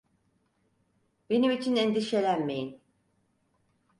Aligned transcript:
Benim 1.29 1.51
için 1.51 1.75
endişelenmeyin. 1.75 2.81